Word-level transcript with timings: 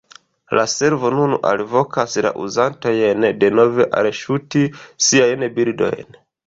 La 0.59 0.61
servo 0.71 1.11
nun 1.15 1.35
alvokas 1.49 2.17
la 2.27 2.33
uzantojn 2.47 3.29
denove 3.45 3.89
alŝuti 4.03 4.67
siajn 5.11 5.51
bildojn. 5.61 6.23